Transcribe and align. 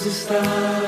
Deus 0.00 0.06
está 0.06 0.40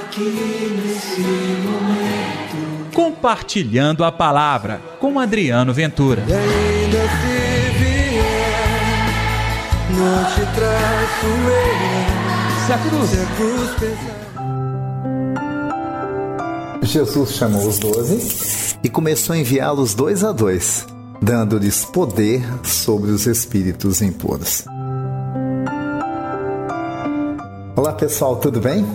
aqui 0.00 0.80
nesse 0.84 1.20
momento. 1.20 2.92
Compartilhando 2.92 4.02
a 4.04 4.10
palavra 4.10 4.80
com 4.98 5.20
Adriano 5.20 5.72
Ventura. 5.72 6.24
E 6.26 6.32
ainda 6.32 6.98
se 6.98 7.70
vier, 7.78 9.06
não 9.90 10.24
te 10.24 10.40
traço 10.54 11.26
eu. 11.26 12.66
Se 12.66 12.72
a 12.72 12.78
cruz. 12.78 13.10
Se 13.10 13.20
a 13.20 13.26
cruz 13.36 13.70
pesar. 13.78 14.26
Jesus 16.82 17.32
chamou 17.32 17.66
os 17.66 17.78
doze 17.78 18.76
e 18.82 18.88
começou 18.88 19.34
a 19.34 19.38
enviá-los 19.38 19.94
dois 19.94 20.24
a 20.24 20.32
dois, 20.32 20.84
dando-lhes 21.22 21.84
poder 21.84 22.42
sobre 22.64 23.10
os 23.10 23.26
espíritos 23.26 24.02
impuros. 24.02 24.64
Olá 27.76 27.92
pessoal, 27.92 28.36
tudo 28.36 28.58
bem? 28.58 28.86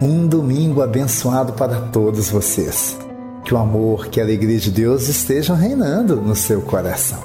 Um 0.00 0.28
domingo 0.28 0.80
abençoado 0.80 1.54
para 1.54 1.80
todos 1.88 2.30
vocês. 2.30 2.96
Que 3.44 3.52
o 3.52 3.58
amor, 3.58 4.06
que 4.06 4.20
a 4.20 4.22
alegria 4.22 4.60
de 4.60 4.70
Deus 4.70 5.08
estejam 5.08 5.56
reinando 5.56 6.14
no 6.14 6.36
seu 6.36 6.62
coração. 6.62 7.18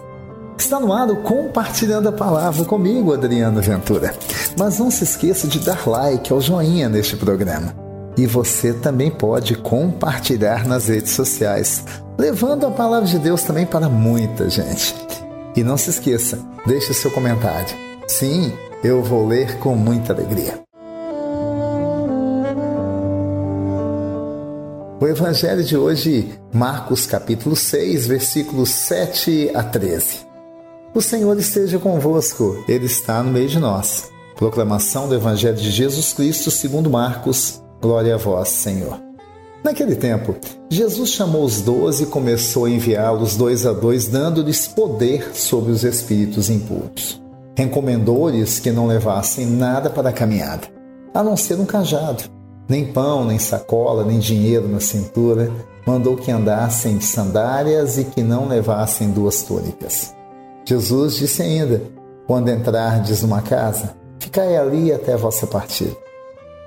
Está 0.58 0.80
no 0.80 0.92
ar 0.92 1.08
Compartilhando 1.18 2.10
a 2.10 2.12
Palavra 2.12 2.66
comigo, 2.66 3.14
Adriano 3.14 3.62
Ventura. 3.62 4.16
Mas 4.58 4.80
não 4.80 4.90
se 4.90 5.04
esqueça 5.04 5.48
de 5.48 5.60
dar 5.60 5.88
like 5.88 6.34
ao 6.34 6.42
joinha 6.42 6.90
neste 6.90 7.16
programa. 7.16 7.76
E 8.18 8.26
você 8.26 8.74
também 8.74 9.12
pode 9.12 9.56
compartilhar 9.56 10.66
nas 10.66 10.88
redes 10.88 11.12
sociais, 11.12 11.86
levando 12.18 12.66
a 12.66 12.72
palavra 12.72 13.08
de 13.08 13.20
Deus 13.20 13.44
também 13.44 13.68
para 13.68 13.88
muita 13.88 14.50
gente. 14.50 14.96
E 15.56 15.64
não 15.64 15.78
se 15.78 15.92
esqueça, 15.92 16.40
deixe 16.66 16.92
seu 16.92 17.12
comentário. 17.12 17.76
Sim, 18.08 18.52
eu 18.84 19.04
vou 19.04 19.28
ler 19.28 19.60
com 19.60 19.76
muita 19.76 20.12
alegria. 20.12 20.64
O 25.04 25.08
evangelho 25.10 25.62
de 25.66 25.76
hoje, 25.76 26.34
Marcos 26.54 27.06
capítulo 27.06 27.58
6, 27.58 28.08
versículos 28.08 28.70
7 28.70 29.52
a 29.54 29.62
13. 29.62 30.20
O 30.96 31.02
Senhor 31.02 31.38
esteja 31.38 31.78
convosco, 31.78 32.64
ele 32.70 32.86
está 32.86 33.22
no 33.22 33.30
meio 33.30 33.50
de 33.50 33.60
nós. 33.60 34.10
Proclamação 34.38 35.10
do 35.10 35.16
evangelho 35.16 35.58
de 35.58 35.70
Jesus 35.70 36.14
Cristo, 36.14 36.50
segundo 36.50 36.90
Marcos. 36.90 37.62
Glória 37.82 38.16
a 38.16 38.18
vós, 38.18 38.48
Senhor. 38.48 38.98
Naquele 39.62 39.98
tempo, 39.98 40.38
Jesus 40.70 41.10
chamou 41.10 41.44
os 41.44 41.60
doze 41.60 42.04
e 42.04 42.08
começou 42.08 42.64
a 42.64 42.70
enviá-los 42.70 43.36
dois 43.36 43.66
a 43.66 43.74
dois, 43.74 44.08
dando-lhes 44.08 44.70
poder 44.70 45.36
sobre 45.36 45.74
os 45.74 45.84
espíritos 45.84 46.50
impuros. 46.50 47.22
Recomendou-lhes 47.58 48.58
que 48.58 48.72
não 48.72 48.88
levassem 48.88 49.48
nada 49.48 49.90
para 49.90 50.12
a 50.12 50.14
caminhada, 50.14 50.66
a 51.14 51.22
não 51.22 51.36
ser 51.36 51.60
um 51.60 51.66
cajado, 51.66 52.24
nem 52.68 52.86
pão, 52.86 53.26
nem 53.26 53.40
sacola, 53.40 54.04
nem 54.04 54.20
dinheiro 54.20 54.68
na 54.68 54.80
cintura. 54.80 55.52
Mandou 55.86 56.16
que 56.16 56.32
andassem 56.32 56.98
de 56.98 57.06
sandálias 57.06 57.98
e 57.98 58.06
que 58.06 58.22
não 58.22 58.48
levassem 58.48 59.12
duas 59.12 59.44
túnicas. 59.44 60.14
Jesus 60.66 61.16
disse 61.16 61.42
ainda: 61.42 61.82
Quando 62.26 62.50
entrardes 62.50 63.22
numa 63.22 63.42
casa, 63.42 63.96
ficai 64.20 64.56
ali 64.56 64.92
até 64.92 65.14
a 65.14 65.18
vossa 65.18 65.46
partida. 65.46 65.96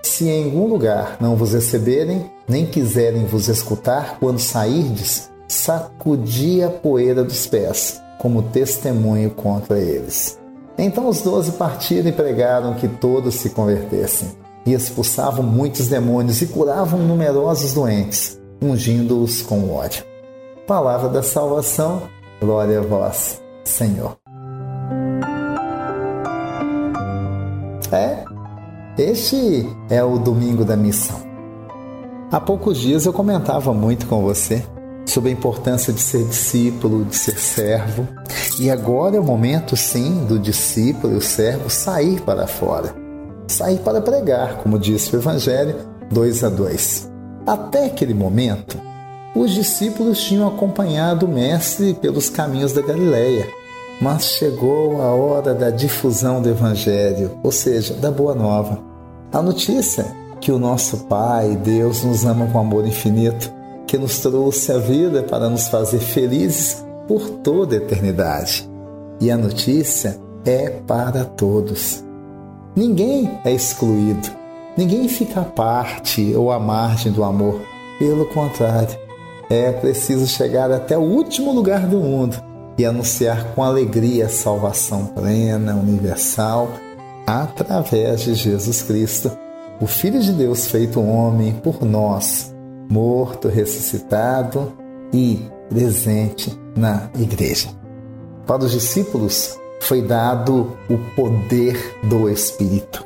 Se 0.03 0.29
em 0.29 0.45
algum 0.45 0.69
lugar 0.69 1.17
não 1.21 1.35
vos 1.35 1.53
receberem, 1.53 2.31
nem 2.49 2.65
quiserem 2.65 3.25
vos 3.27 3.49
escutar, 3.49 4.19
quando 4.21 4.39
sairdes, 4.39 5.31
sacudi 5.49 6.63
a 6.63 6.69
poeira 6.69 7.25
dos 7.25 7.47
pés, 7.47 8.01
como 8.19 8.43
testemunho 8.43 9.31
contra 9.31 9.79
eles. 9.79 10.39
Então 10.79 11.09
os 11.09 11.23
doze 11.23 11.53
partiram 11.53 12.09
e 12.09 12.13
pregaram 12.13 12.75
que 12.75 12.87
todos 12.87 13.35
se 13.37 13.51
convertessem, 13.51 14.29
e 14.67 14.75
expulsavam 14.75 15.45
muitos 15.45 15.87
demônios 15.87 16.43
e 16.43 16.47
curavam 16.47 16.99
numerosos 16.99 17.73
doentes, 17.73 18.39
ungindo-os 18.61 19.41
com 19.41 19.71
óleo. 19.71 20.05
Palavra 20.67 21.09
da 21.09 21.23
salvação, 21.23 22.03
glória 22.41 22.81
a 22.81 22.83
vós, 22.83 23.41
Senhor. 23.65 24.17
É, 27.93 28.25
este 28.99 29.65
é 29.89 30.03
o 30.03 30.19
domingo 30.19 30.65
da 30.65 30.77
missão. 30.77 31.25
Há 32.33 32.41
poucos 32.41 32.79
dias 32.79 33.07
eu 33.07 33.13
comentava 33.13 33.73
muito 33.73 34.07
com 34.07 34.21
você 34.21 34.65
sobre 35.07 35.31
a 35.31 35.33
importância 35.33 35.93
de 35.93 36.01
ser 36.01 36.25
discípulo, 36.25 37.05
de 37.05 37.15
ser 37.15 37.39
servo, 37.39 38.09
e 38.59 38.69
agora 38.69 39.17
é 39.17 39.21
o 39.21 39.25
momento, 39.25 39.77
sim, 39.77 40.25
do 40.27 40.37
discípulo 40.37 41.15
e 41.15 41.17
o 41.17 41.23
servo 41.23 41.71
sair 41.71 42.21
para 42.23 42.49
fora, 42.49 42.93
sair 43.57 43.79
para 43.79 44.01
pregar, 44.01 44.59
como 44.59 44.79
disse 44.79 45.15
o 45.15 45.19
Evangelho, 45.19 45.75
dois 46.11 46.45
a 46.45 46.49
dois. 46.49 47.11
Até 47.47 47.87
aquele 47.87 48.13
momento, 48.13 48.79
os 49.35 49.51
discípulos 49.53 50.23
tinham 50.23 50.47
acompanhado 50.47 51.27
o 51.27 51.29
Mestre 51.29 51.95
pelos 51.95 52.29
caminhos 52.29 52.73
da 52.73 52.83
Galileia, 52.83 53.47
mas 54.01 54.25
chegou 54.25 55.01
a 55.01 55.15
hora 55.15 55.55
da 55.55 55.71
difusão 55.71 56.43
do 56.43 56.51
Evangelho, 56.51 57.39
ou 57.43 57.51
seja, 57.51 57.95
da 57.95 58.11
Boa 58.11 58.35
Nova. 58.35 58.79
A 59.33 59.41
notícia 59.41 60.07
que 60.41 60.53
o 60.53 60.59
nosso 60.59 61.05
Pai, 61.05 61.57
Deus, 61.57 62.05
nos 62.05 62.25
ama 62.25 62.47
com 62.47 62.59
amor 62.59 62.87
infinito, 62.87 63.51
que 63.87 63.97
nos 63.97 64.19
trouxe 64.19 64.71
a 64.73 64.79
vida 64.79 65.23
para 65.23 65.49
nos 65.49 65.69
fazer 65.69 65.99
felizes 65.99 66.85
por 67.09 67.29
toda 67.43 67.75
a 67.75 67.79
eternidade. 67.79 68.69
E 69.21 69.31
a 69.31 69.37
notícia 69.37 70.19
é 70.45 70.69
para 70.69 71.25
todos. 71.25 72.06
Ninguém 72.77 73.41
é 73.43 73.53
excluído, 73.53 74.29
ninguém 74.77 75.09
fica 75.09 75.41
à 75.41 75.45
parte 75.45 76.35
ou 76.37 76.53
à 76.53 76.59
margem 76.59 77.11
do 77.11 77.25
amor. 77.25 77.59
Pelo 77.99 78.27
contrário, 78.27 78.95
é 79.49 79.73
preciso 79.73 80.27
chegar 80.27 80.71
até 80.71 80.99
o 80.99 81.01
último 81.01 81.53
lugar 81.53 81.87
do 81.87 81.99
mundo 81.99 82.37
e 82.77 82.85
anunciar 82.85 83.55
com 83.55 83.63
alegria 83.63 84.27
a 84.27 84.29
salvação 84.29 85.07
plena, 85.07 85.75
universal, 85.75 86.69
através 87.27 88.21
de 88.21 88.35
Jesus 88.35 88.83
Cristo, 88.83 89.31
o 89.81 89.87
Filho 89.87 90.21
de 90.21 90.33
Deus 90.33 90.67
feito 90.67 91.01
homem 91.01 91.55
por 91.55 91.83
nós, 91.83 92.55
morto, 92.91 93.49
ressuscitado 93.49 94.71
e 95.15 95.41
presente 95.71 96.55
na 96.77 97.09
igreja. 97.19 97.71
Para 98.47 98.65
os 98.65 98.73
discípulos 98.73 99.59
foi 99.81 100.03
dado 100.03 100.77
o 100.89 100.99
poder 101.15 101.99
do 102.05 102.29
Espírito. 102.29 103.05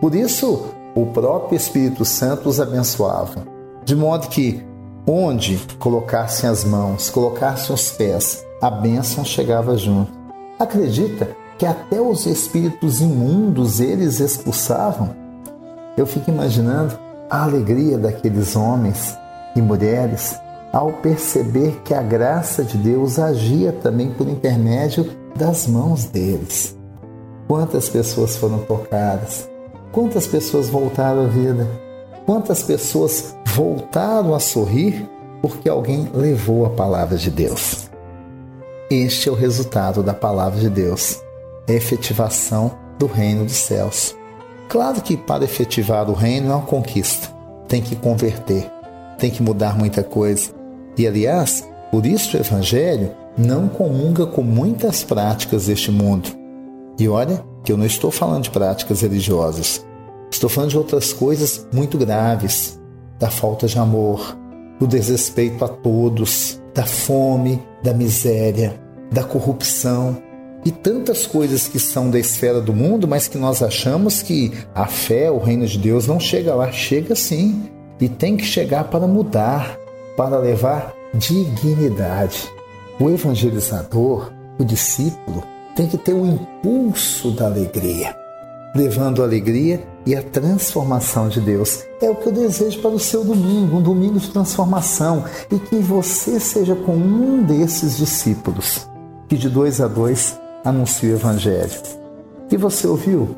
Por 0.00 0.14
isso, 0.14 0.66
o 0.94 1.06
próprio 1.06 1.56
Espírito 1.56 2.04
Santo 2.04 2.48
os 2.48 2.60
abençoava, 2.60 3.46
de 3.84 3.94
modo 3.96 4.28
que 4.28 4.62
onde 5.06 5.58
colocassem 5.78 6.48
as 6.48 6.64
mãos, 6.64 7.08
colocassem 7.08 7.74
os 7.74 7.90
pés, 7.90 8.44
a 8.60 8.70
bênção 8.70 9.24
chegava 9.24 9.76
junto. 9.76 10.12
Acredita 10.58 11.30
que 11.56 11.64
até 11.64 12.00
os 12.00 12.26
espíritos 12.26 13.00
imundos 13.00 13.80
eles 13.80 14.20
expulsavam? 14.20 15.10
Eu 15.96 16.06
fico 16.06 16.30
imaginando 16.30 16.98
a 17.30 17.42
alegria 17.42 17.98
daqueles 17.98 18.54
homens 18.54 19.16
e 19.56 19.62
mulheres 19.62 20.38
ao 20.72 20.92
perceber 20.94 21.80
que 21.84 21.94
a 21.94 22.02
graça 22.02 22.62
de 22.62 22.76
Deus 22.76 23.18
agia 23.18 23.72
também 23.72 24.10
por 24.10 24.28
intermédio 24.28 25.10
das 25.38 25.68
mãos 25.68 26.04
deles. 26.04 26.76
Quantas 27.46 27.88
pessoas 27.88 28.36
foram 28.36 28.58
tocadas? 28.58 29.48
Quantas 29.92 30.26
pessoas 30.26 30.68
voltaram 30.68 31.24
à 31.24 31.26
vida? 31.28 31.66
Quantas 32.26 32.62
pessoas 32.62 33.34
voltaram 33.54 34.34
a 34.34 34.40
sorrir 34.40 35.08
porque 35.40 35.68
alguém 35.68 36.10
levou 36.12 36.66
a 36.66 36.70
palavra 36.70 37.16
de 37.16 37.30
Deus? 37.30 37.88
Este 38.90 39.28
é 39.28 39.32
o 39.32 39.36
resultado 39.36 40.02
da 40.02 40.12
palavra 40.12 40.58
de 40.58 40.68
Deus, 40.68 41.22
a 41.68 41.72
efetivação 41.72 42.72
do 42.98 43.06
reino 43.06 43.44
dos 43.44 43.56
céus. 43.56 44.16
Claro 44.68 45.00
que 45.00 45.16
para 45.16 45.44
efetivar 45.44 46.10
o 46.10 46.14
reino 46.14 46.50
é 46.50 46.54
uma 46.54 46.66
conquista, 46.66 47.28
tem 47.68 47.80
que 47.80 47.94
converter, 47.94 48.70
tem 49.18 49.30
que 49.30 49.42
mudar 49.42 49.78
muita 49.78 50.02
coisa. 50.02 50.50
E 50.96 51.06
aliás, 51.06 51.66
por 51.90 52.04
isso 52.04 52.36
o 52.36 52.40
Evangelho 52.40 53.10
não 53.38 53.68
comunga 53.68 54.26
com 54.26 54.42
muitas 54.42 55.04
práticas 55.04 55.66
deste 55.66 55.90
mundo. 55.90 56.28
E 56.98 57.08
olha 57.08 57.44
que 57.62 57.70
eu 57.70 57.76
não 57.76 57.86
estou 57.86 58.10
falando 58.10 58.44
de 58.44 58.50
práticas 58.50 59.02
religiosas, 59.02 59.86
estou 60.30 60.50
falando 60.50 60.70
de 60.70 60.78
outras 60.78 61.12
coisas 61.12 61.66
muito 61.72 61.96
graves, 61.96 62.78
da 63.18 63.30
falta 63.30 63.66
de 63.66 63.78
amor, 63.78 64.36
do 64.78 64.86
desrespeito 64.86 65.64
a 65.64 65.68
todos, 65.68 66.60
da 66.74 66.84
fome, 66.84 67.62
da 67.82 67.92
miséria, 67.94 68.80
da 69.10 69.22
corrupção 69.24 70.16
e 70.64 70.70
tantas 70.70 71.26
coisas 71.26 71.68
que 71.68 71.78
são 71.78 72.10
da 72.10 72.18
esfera 72.18 72.60
do 72.60 72.74
mundo, 72.74 73.06
mas 73.06 73.28
que 73.28 73.38
nós 73.38 73.62
achamos 73.62 74.22
que 74.22 74.52
a 74.74 74.86
fé, 74.86 75.30
o 75.30 75.38
reino 75.38 75.66
de 75.66 75.78
Deus 75.78 76.06
não 76.06 76.18
chega 76.18 76.54
lá. 76.54 76.70
Chega 76.72 77.14
sim, 77.14 77.68
e 78.00 78.08
tem 78.08 78.36
que 78.36 78.44
chegar 78.44 78.84
para 78.84 79.06
mudar, 79.06 79.78
para 80.16 80.38
levar 80.38 80.94
dignidade. 81.14 82.50
O 83.00 83.10
evangelizador, 83.10 84.32
o 84.58 84.64
discípulo, 84.64 85.44
tem 85.76 85.86
que 85.86 85.96
ter 85.96 86.14
o 86.14 86.26
impulso 86.26 87.30
da 87.30 87.46
alegria, 87.46 88.16
levando 88.74 89.22
alegria 89.22 89.86
e 90.04 90.16
a 90.16 90.22
transformação 90.22 91.28
de 91.28 91.40
Deus. 91.40 91.84
É 92.02 92.10
o 92.10 92.16
que 92.16 92.26
eu 92.26 92.32
desejo 92.32 92.80
para 92.80 92.90
o 92.90 92.98
seu 92.98 93.22
domingo, 93.24 93.76
um 93.76 93.82
domingo 93.82 94.18
de 94.18 94.28
transformação, 94.30 95.24
e 95.50 95.58
que 95.58 95.76
você 95.76 96.40
seja 96.40 96.74
com 96.74 96.96
um 96.96 97.42
desses 97.44 97.96
discípulos 97.96 98.88
que 99.28 99.36
de 99.36 99.48
dois 99.48 99.80
a 99.80 99.86
dois 99.86 100.38
anuncia 100.64 101.12
o 101.12 101.16
Evangelho. 101.16 101.70
E 102.50 102.56
você 102.56 102.86
ouviu? 102.86 103.36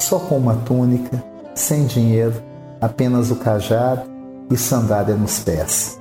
Só 0.00 0.18
com 0.18 0.36
uma 0.36 0.56
túnica, 0.56 1.22
sem 1.54 1.86
dinheiro, 1.86 2.34
apenas 2.80 3.30
o 3.30 3.36
cajado 3.36 4.02
e 4.50 4.56
sandália 4.56 5.14
nos 5.14 5.38
pés. 5.38 5.98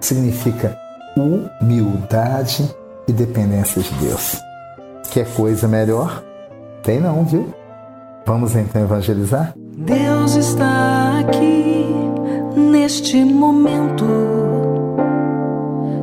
Significa 0.00 0.76
humildade 1.16 2.74
e 3.06 3.12
dependência 3.12 3.82
de 3.82 3.92
Deus. 3.94 4.36
Quer 5.10 5.26
coisa 5.34 5.68
melhor? 5.68 6.22
Tem 6.82 7.00
não, 7.00 7.24
viu? 7.24 7.52
Vamos 8.26 8.56
então 8.56 8.82
evangelizar? 8.82 9.52
Deus 9.56 10.34
está 10.34 11.20
aqui 11.20 11.86
neste 12.56 13.22
momento. 13.24 14.04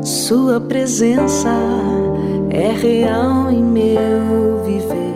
Sua 0.04 0.60
presença 0.60 1.50
é 2.50 2.72
real 2.72 3.52
em 3.52 3.64
meu 3.64 4.64
viver. 4.66 5.12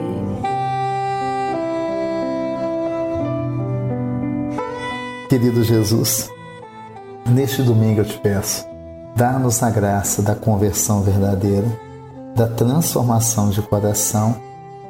Querido 5.30 5.63
Jesus, 5.63 6.30
neste 7.30 7.62
domingo 7.62 8.01
eu 8.01 8.06
te 8.06 8.18
peço, 8.19 8.65
dá-nos 9.15 9.63
a 9.63 9.69
graça 9.69 10.21
da 10.21 10.35
conversão 10.35 11.01
verdadeira, 11.01 11.67
da 12.35 12.47
transformação 12.47 13.50
de 13.50 13.62
coração 13.62 14.35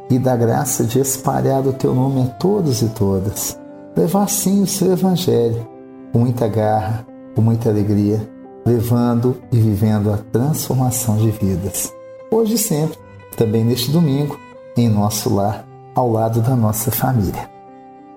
e 0.09 0.17
da 0.17 0.35
graça 0.35 0.83
de 0.83 0.99
espalhar 0.99 1.65
o 1.65 1.73
teu 1.73 1.93
nome 1.93 2.23
a 2.23 2.25
todos 2.25 2.81
e 2.81 2.89
todas. 2.89 3.57
Levar 3.95 4.27
sim 4.29 4.63
o 4.63 4.67
seu 4.67 4.91
evangelho 4.91 5.67
com 6.11 6.19
muita 6.19 6.47
garra, 6.47 7.05
com 7.35 7.41
muita 7.41 7.69
alegria, 7.69 8.27
levando 8.65 9.37
e 9.51 9.59
vivendo 9.59 10.11
a 10.11 10.17
transformação 10.17 11.17
de 11.17 11.29
vidas 11.31 11.93
hoje 12.35 12.55
e 12.55 12.57
sempre, 12.57 12.97
também 13.37 13.63
neste 13.63 13.91
domingo, 13.91 14.37
em 14.75 14.89
nosso 14.89 15.33
lar, 15.33 15.65
ao 15.95 16.11
lado 16.11 16.41
da 16.41 16.55
nossa 16.55 16.91
família. 16.91 17.49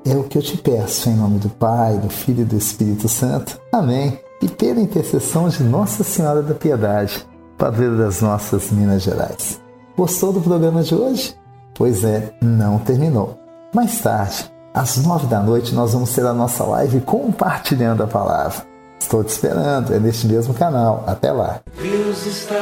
É 0.05 0.17
o 0.17 0.25
que 0.25 0.39
eu 0.39 0.43
te 0.43 0.57
peço 0.57 1.09
em 1.09 1.15
nome 1.15 1.39
do 1.39 1.49
Pai, 1.49 1.99
do 1.99 2.09
Filho 2.09 2.43
e 2.43 2.45
do 2.45 2.57
Espírito 2.57 3.09
Santo. 3.09 3.61
Amém. 3.73 4.19
E 4.41 4.49
pela 4.49 4.81
intercessão 4.81 5.49
de 5.49 5.63
Nossa 5.65 6.05
Senhora 6.05 6.43
da 6.43 6.55
Piedade, 6.55 7.27
padroeira 7.57 7.97
das 7.97 8.21
nossas 8.21 8.71
Minas 8.71 9.03
Gerais. 9.03 9.61
Gostou 9.97 10.33
do 10.33 10.41
programa 10.41 10.83
de 10.83 10.95
hoje? 10.95 11.35
Pois 11.75 12.05
é, 12.05 12.33
não 12.41 12.79
terminou. 12.79 13.39
Mais 13.75 14.01
tarde, 14.01 14.51
às 14.73 14.97
nove 14.99 15.27
da 15.27 15.41
noite, 15.41 15.75
nós 15.75 15.93
vamos 15.93 16.15
ter 16.15 16.25
a 16.25 16.33
nossa 16.33 16.63
live 16.65 17.01
compartilhando 17.01 18.03
a 18.05 18.07
palavra. 18.07 18.65
Estou 19.01 19.25
te 19.25 19.31
esperando, 19.31 19.93
é 19.93 19.99
neste 19.99 20.27
mesmo 20.27 20.55
canal. 20.55 21.03
Até 21.07 21.33
lá. 21.33 21.61
Deus 21.81 22.27
está 22.27 22.61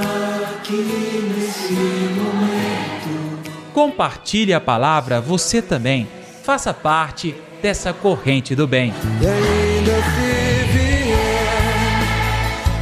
aqui 0.59 1.33
nesse 1.37 1.75
momento. 2.15 3.73
Compartilhe 3.75 4.55
a 4.55 4.61
palavra 4.61 5.21
você 5.21 5.61
também. 5.61 6.09
Faça 6.43 6.73
parte 6.73 7.35
dessa 7.61 7.93
corrente 7.93 8.55
do 8.55 8.67
bem. 8.67 8.95
E 9.21 9.27
ainda 9.27 10.56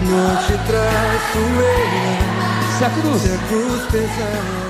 não 0.04 0.36
te 0.36 0.52
traço 0.66 1.38
eu. 1.38 2.78
Se 2.78 2.84
a 2.84 2.90
cruz, 2.90 3.22
Se 3.22 3.32
a 3.32 3.38
cruz 3.48 3.82
pesar. 3.90 4.63